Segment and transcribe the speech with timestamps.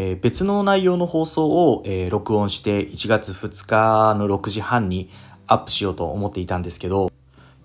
[0.00, 5.10] えー、別の内容の放送を、えー、録音して1月2日の6時半に
[5.46, 7.12] アップしようと思っていたんですけど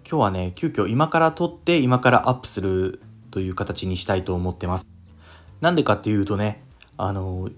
[0.05, 2.99] 今日はね急遽今から撮って今からアップする
[3.31, 4.87] という形にしたいと思ってます。
[5.61, 6.61] なんでかっていうとね
[6.97, 7.49] あの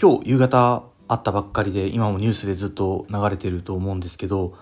[0.00, 4.54] 今日夕方あったばっかりで今もニュースでずっと流れてると思うんですけど、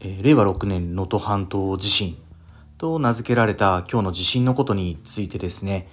[0.00, 2.18] えー、令和6年能登半島地震
[2.76, 5.88] と名付けられた今日の地震のことについてですね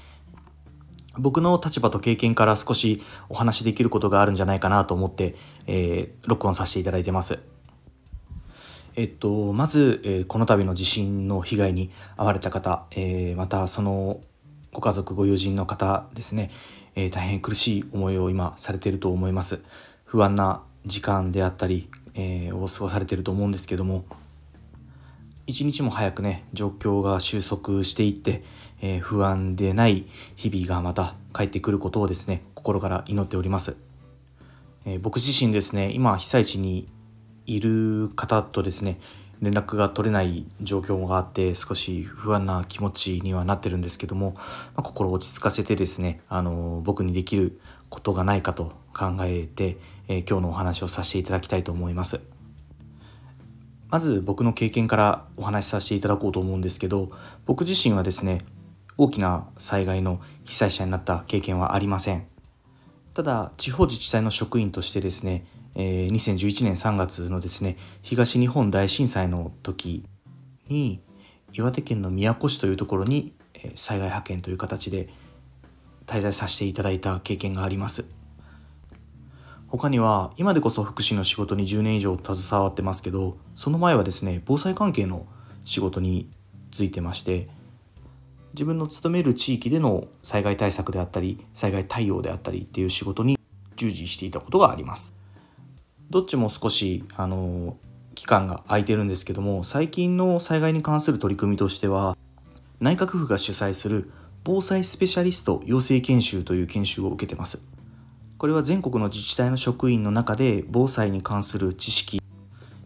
[1.17, 5.35] 僕の立場と経験から少しお話しできることがあるんじゃないかなと思って、
[5.67, 7.39] えー、録音させていただいてます。
[8.95, 14.21] えっと、まず、えー、この度の地震の被害に遭われた方、えー、またその
[14.71, 16.49] ご家族、ご友人の方ですね、
[16.95, 19.61] えー、大変苦しい思いを今されていると思います。
[20.05, 24.05] 不安な時間であったり、えー、を過ごされていると思うんですけども、
[25.47, 28.43] 一日も早くね状況が収束していって、
[28.81, 33.77] えー、不安でない日々がまた帰ってくることをですね心から祈っております、
[34.85, 36.87] えー、僕自身ですね今被災地に
[37.45, 38.99] いる方とですね
[39.41, 44.41] 連絡が取れない状況があって少し不安な気持ちにはなってるんですけども、ま
[44.77, 52.34] あ、心落ち着かせてですねあの僕にできることがないかと考えて、えー、今日のお話をさせていただきたいと思います。
[53.89, 57.11] まず僕の経験からお話しさせていただこうと思うんですけど
[57.45, 58.41] 僕自身はですね
[58.97, 62.27] 大きな災害の被災者になった経験はありません。
[63.13, 70.03] ただ地方自治体の職員としてですね、えー、2011年3月のですね東日本大震災の時
[70.67, 71.01] に
[71.53, 73.33] 岩手県の宮古市というところに
[73.75, 75.07] 災害派遣という形で
[76.05, 78.05] 滞在させていただいた経験があります。
[79.77, 85.27] 他には今でこそ福祉の仕事に10年以上携わってますけどその前はですね防災関係の
[85.65, 86.29] 仕事に
[86.71, 87.49] ついてまして
[88.53, 93.37] 自分の勤める地域での災害対策であったり災害対応であったりっていう仕事に
[93.75, 95.13] 従事していたことがあります。
[96.09, 97.75] どっちも少しあの
[98.13, 102.15] 期間が空いてるんですけども最近の災害に関する取り組みとしては
[102.79, 104.09] 内閣府が主催する
[104.45, 107.67] 防災スペシャリスト養成研修という研修を受けてます。
[108.37, 112.21] これは全国の自治体の職員の中で防災に関する知識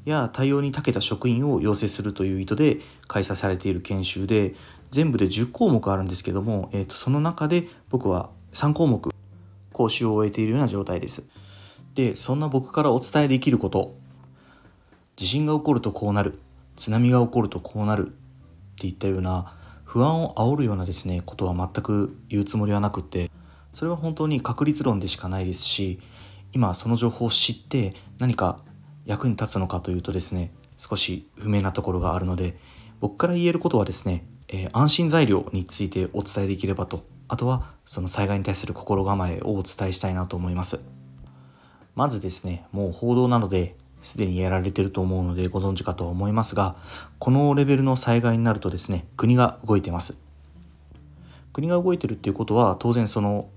[0.05, 4.53] や対応に長けた職員を養成するという意図で開催されている研修で
[4.91, 9.09] 全部で10項目あるんですけども、えー、とその中で僕は3項目
[9.73, 11.23] 講習を終えているような状態です。
[11.95, 13.95] でそんな僕からお伝えできること
[15.15, 16.39] 地震が起こるとこうなる
[16.75, 18.11] 津波が起こるとこうなるっ
[18.77, 23.29] ていったような不安を煽るようなですねことは全く言うつもりはなくって
[23.71, 25.99] それは本当に確率論でしかないですし
[26.51, 28.59] 今その情報を知って何か
[29.05, 32.57] 役に立つのかというとですね少し不明なところがあるので
[32.99, 40.79] 僕から言えることはですね、えー、安心材料についてお伝えできればとあとはその災害に対する心構えをお伝えしたいなと思います。
[41.95, 46.77] まずですねもう報道なのですでにやられてると思うのでご存知かと思いますが
[47.19, 50.21] このレベルの災害になるとですね国が動いてます。
[51.51, 53.49] 国が動いてるっていうことは当然その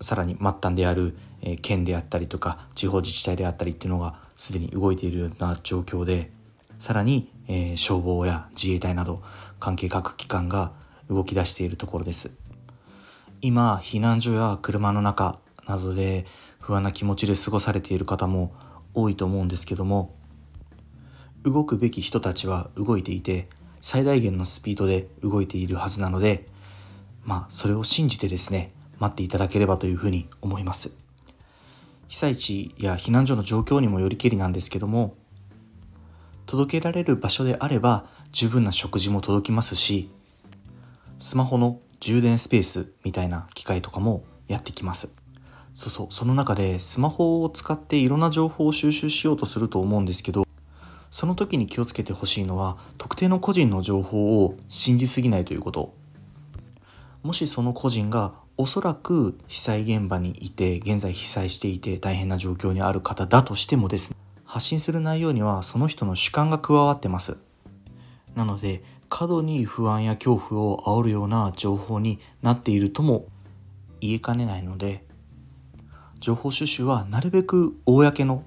[0.00, 6.30] さらに末端である、え、県であったりとか地方自治体であったりっていうのがすでに動いているような状況で
[6.78, 9.22] さらに、え、消防や自衛隊など
[9.58, 10.72] 関係各機関が
[11.08, 12.32] 動き出しているところです。
[13.40, 16.26] 今避難所や車の中などで
[16.60, 18.52] 不安な気持ちで過ごされている方も
[18.94, 20.14] 多いと思うんですけども
[21.44, 23.48] 動くべき人たちは動いていて
[23.80, 26.46] 最大限のスピードで動いているはずなので
[27.24, 30.96] まあそれを信じてですね待っていただければというふうに思います。
[32.08, 35.14] 被災地や避難所の状況にもよりけりなんですけども
[36.46, 40.10] 届けられる場所であれば十分な食事も届きますし
[41.18, 45.12] スマホの充電スペースみたいな機械とかもやってきます。
[45.74, 50.44] そうそうその中でスマホを使っていろんな情報を収集しようとすると思うんですけど
[51.10, 55.94] その時に気をつけてほしいのは特定の個人の情報を信じすぎないということ。
[57.22, 67.36] もしその個人がおそらく被災現場にいて現在被災していて大変な状況にある方だとしてもですね発信する内容にはその人の主観が加わってます。
[68.34, 73.26] なので過度に不安や恐怖を煽るような情報になっているとも
[74.00, 75.04] 言いかねないので
[76.18, 78.42] 情報収集はなるべく公の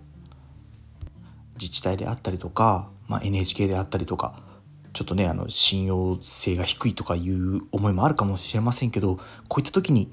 [1.57, 4.35] 自治体であったりとか、まあ、NHK であったりとか
[4.93, 9.17] ちょっとねあの信用性が低いとかいう思いもあるかもしれませんけど
[9.47, 10.11] こういった時に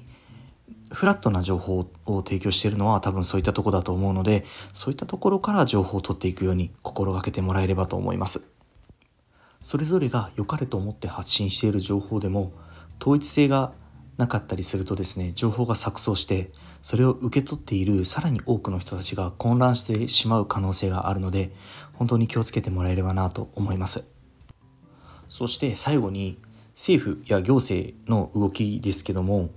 [0.91, 8.47] フラットな情報を提供しているのは多分そういったとこだと思うのでそういったところから情報を取っていくように心がけてもらえればと思います。
[9.61, 12.53] それぞれが良かれと思って発信している情報でも
[13.01, 13.73] 統一性が
[14.17, 21.51] なかったりするとですね情報が錯綜してそれを受け取っているさらに多くの人たちが混乱してしまう可能性があるので
[21.93, 24.18] 本当に気をつけてもらえればなと思います。
[25.29, 26.37] そして最後に
[26.73, 29.51] 政府や行政の動きですけども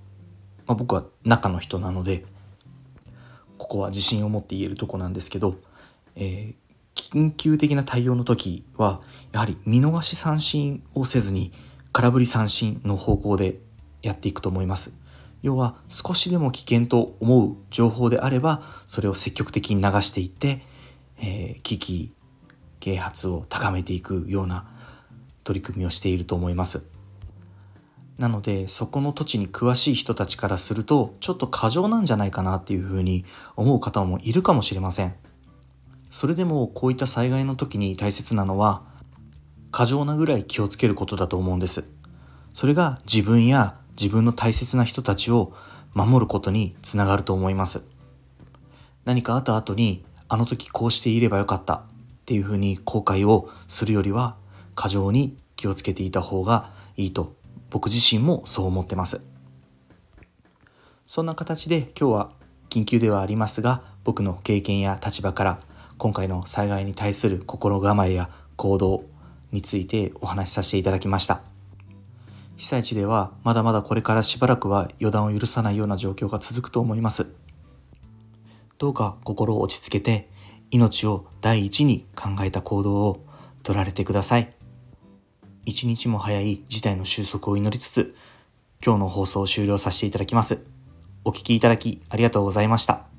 [0.66, 2.24] まあ、僕は中の人なので
[3.58, 5.56] ここは自信を持って言えるとこなんですけど、
[6.16, 6.54] えー、
[6.94, 9.00] 緊急的な対応の時は
[9.32, 11.52] やはり見逃し三振をせずに
[11.92, 13.58] 空振り三振の方向で
[14.02, 14.98] やっていくと思います。
[15.42, 20.62] 要は少しでも危険と思う情報であればそれを積極的に流していって、
[21.18, 22.14] えー、危機
[22.78, 24.71] 啓発を高めていくような
[25.44, 26.88] 取り組みをしていると思います。
[28.18, 33.24] なのでそこの土地に詳しい人たちからするとちょっと過剰なんじゃないかなっていうふうに
[33.56, 35.14] 思う方もいるかもしれません。
[36.10, 38.82] それでもこういった災害の時に大切なのは
[39.70, 41.88] 過剰なぐらい気をつけることだと思うんです。
[42.52, 45.54] それが自分や自分の大切な人たちを
[45.94, 47.82] 守ることにつながると思います。
[49.04, 51.82] 何かあった後にあの時こうしていればよかったっ
[52.24, 54.36] ていうふうに後悔をするよりは
[54.74, 57.34] 過剰に気をつけていた方がいいと
[57.70, 59.24] 僕自身もそう思ってます。
[61.06, 62.30] そんな形で今日は
[62.70, 65.60] 緊急ではありますが僕の経験や立場から
[65.98, 69.04] 今回の災害に対する心構えや行動
[69.52, 71.42] についてお話しさせていただきました。
[72.56, 77.26] 被災地ではまだまだこれからしばらくは予断を許さないような状況が続くと思います。
[78.78, 80.28] どうか心を落ち着けて
[80.70, 83.24] 命を第一に考えた行動を
[83.62, 84.52] 取られてください。
[85.64, 88.14] 一日も早い事態の収束を祈りつつ、
[88.84, 90.64] 今日の放送を終了させていただきます。
[91.24, 93.11] お聴きいただきありがとうございました。